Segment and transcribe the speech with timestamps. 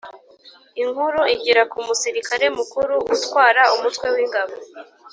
[0.83, 4.55] inkuru igera ku musirikare mukuru utwara umutwe w’ingabo